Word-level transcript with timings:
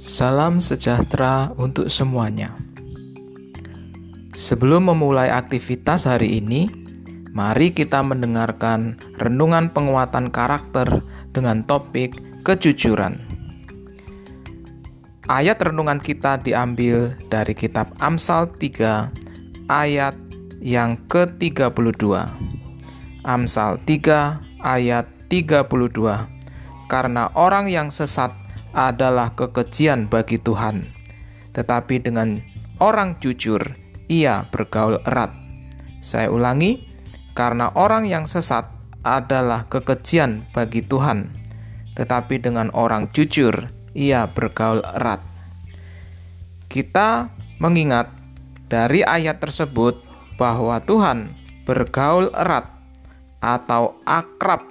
Salam 0.00 0.64
sejahtera 0.64 1.52
untuk 1.60 1.92
semuanya. 1.92 2.56
Sebelum 4.32 4.88
memulai 4.88 5.28
aktivitas 5.28 6.08
hari 6.08 6.40
ini, 6.40 6.72
mari 7.36 7.68
kita 7.68 8.00
mendengarkan 8.00 8.96
renungan 9.20 9.68
penguatan 9.68 10.32
karakter 10.32 11.04
dengan 11.36 11.68
topik 11.68 12.16
kejujuran. 12.48 13.20
Ayat 15.28 15.60
renungan 15.60 16.00
kita 16.00 16.40
diambil 16.40 17.12
dari 17.28 17.52
kitab 17.52 17.92
Amsal 18.00 18.48
3 18.56 19.68
ayat 19.68 20.16
yang 20.64 20.96
ke-32. 21.12 22.08
Amsal 23.28 23.76
3 23.84 24.64
ayat 24.64 25.04
32. 25.28 26.88
Karena 26.88 27.28
orang 27.36 27.68
yang 27.68 27.92
sesat 27.92 28.39
adalah 28.76 29.34
kekejian 29.34 30.06
bagi 30.06 30.38
Tuhan. 30.38 30.90
Tetapi 31.54 32.02
dengan 32.02 32.38
orang 32.78 33.18
jujur, 33.18 33.60
ia 34.06 34.46
bergaul 34.48 35.02
erat. 35.06 35.34
Saya 36.00 36.30
ulangi, 36.32 36.86
karena 37.34 37.70
orang 37.74 38.06
yang 38.06 38.24
sesat 38.24 38.66
adalah 39.02 39.66
kekejian 39.66 40.46
bagi 40.54 40.84
Tuhan. 40.84 41.34
Tetapi 41.98 42.38
dengan 42.40 42.70
orang 42.72 43.10
jujur, 43.10 43.52
ia 43.92 44.30
bergaul 44.30 44.80
erat. 44.82 45.20
Kita 46.70 47.26
mengingat 47.58 48.08
dari 48.70 49.02
ayat 49.02 49.42
tersebut 49.42 49.98
bahwa 50.38 50.78
Tuhan 50.86 51.34
bergaul 51.66 52.30
erat 52.32 52.70
atau 53.42 53.98
akrab 54.06 54.62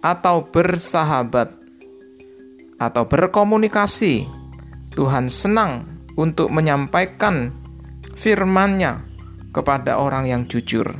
atau 0.00 0.46
bersahabat 0.46 1.57
atau 2.78 3.04
berkomunikasi. 3.06 4.26
Tuhan 4.94 5.30
senang 5.30 5.86
untuk 6.18 6.50
menyampaikan 6.50 7.54
firman-Nya 8.18 8.98
kepada 9.54 9.98
orang 9.98 10.26
yang 10.26 10.42
jujur. 10.50 10.90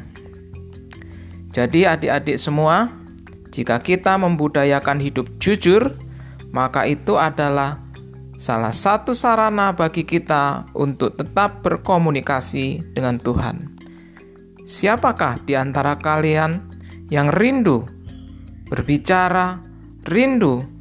Jadi 1.51 1.83
adik-adik 1.83 2.39
semua, 2.39 2.87
jika 3.51 3.83
kita 3.83 4.15
membudayakan 4.15 5.03
hidup 5.03 5.27
jujur, 5.43 5.99
maka 6.55 6.87
itu 6.87 7.19
adalah 7.19 7.83
salah 8.39 8.71
satu 8.71 9.19
sarana 9.19 9.75
bagi 9.75 10.07
kita 10.07 10.71
untuk 10.79 11.19
tetap 11.19 11.67
berkomunikasi 11.67 12.95
dengan 12.95 13.19
Tuhan. 13.19 13.75
Siapakah 14.63 15.43
di 15.43 15.59
antara 15.59 15.99
kalian 15.99 16.71
yang 17.11 17.33
rindu 17.35 17.83
berbicara, 18.71 19.59
rindu 20.07 20.78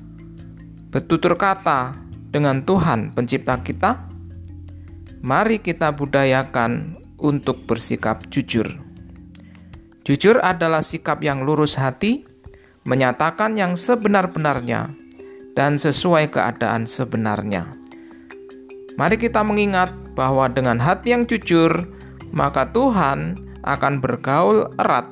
bertutur 0.97 1.37
kata 1.37 1.93
dengan 2.33 2.65
Tuhan 2.65 3.13
Pencipta 3.13 3.61
kita, 3.61 4.09
mari 5.21 5.61
kita 5.61 5.93
budayakan 5.93 6.97
untuk 7.21 7.69
bersikap 7.69 8.25
jujur. 8.33 8.65
Jujur 10.01 10.41
adalah 10.41 10.81
sikap 10.81 11.21
yang 11.21 11.45
lurus 11.45 11.77
hati, 11.77 12.25
menyatakan 12.89 13.53
yang 13.53 13.77
sebenar-benarnya, 13.77 14.89
dan 15.53 15.77
sesuai 15.77 16.33
keadaan 16.33 16.89
sebenarnya. 16.89 17.69
Mari 18.97 19.21
kita 19.21 19.45
mengingat 19.45 19.93
bahwa 20.17 20.49
dengan 20.49 20.81
hati 20.81 21.13
yang 21.13 21.29
jujur, 21.29 21.93
maka 22.33 22.73
Tuhan 22.73 23.37
akan 23.61 24.01
bergaul 24.01 24.73
erat 24.81 25.05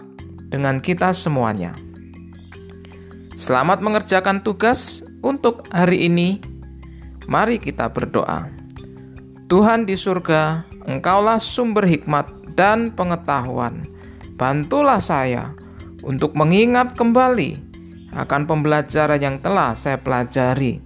dengan 0.50 0.82
kita 0.82 1.14
semuanya. 1.14 1.78
Selamat 3.38 3.86
mengerjakan 3.86 4.42
tugas 4.42 5.05
untuk 5.26 5.66
hari 5.74 6.06
ini, 6.06 6.38
mari 7.26 7.58
kita 7.58 7.90
berdoa. 7.90 8.46
Tuhan 9.50 9.90
di 9.90 9.98
surga, 9.98 10.70
Engkaulah 10.86 11.42
sumber 11.42 11.90
hikmat 11.90 12.54
dan 12.54 12.94
pengetahuan. 12.94 13.90
Bantulah 14.38 15.02
saya 15.02 15.50
untuk 16.06 16.38
mengingat 16.38 16.94
kembali 16.94 17.58
akan 18.14 18.46
pembelajaran 18.46 19.18
yang 19.18 19.38
telah 19.42 19.74
saya 19.74 19.98
pelajari. 19.98 20.78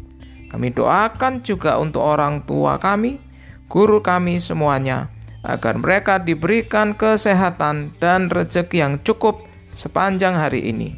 Kami 0.48 0.72
doakan 0.72 1.44
juga 1.44 1.76
untuk 1.76 2.00
orang 2.00 2.48
tua 2.48 2.80
kami, 2.80 3.20
guru 3.68 4.00
kami 4.00 4.40
semuanya, 4.40 5.12
agar 5.44 5.76
mereka 5.76 6.16
diberikan 6.16 6.96
kesehatan 6.96 7.92
dan 8.00 8.32
rezeki 8.32 8.78
yang 8.80 8.96
cukup 9.04 9.44
sepanjang 9.76 10.34
hari 10.40 10.72
ini. 10.72 10.96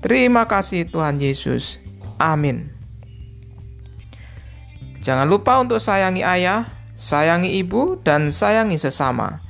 Terima 0.00 0.48
kasih 0.48 0.88
Tuhan 0.88 1.20
Yesus. 1.20 1.79
Amin. 2.20 2.68
Jangan 5.00 5.24
lupa 5.24 5.56
untuk 5.64 5.80
sayangi 5.80 6.20
ayah, 6.20 6.68
sayangi 6.92 7.56
ibu, 7.56 7.96
dan 8.04 8.28
sayangi 8.28 8.76
sesama. 8.76 9.40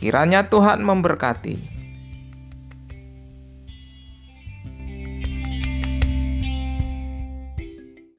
Kiranya 0.00 0.48
Tuhan 0.48 0.80
memberkati. 0.80 1.75